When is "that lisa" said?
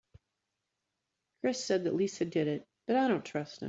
1.83-2.25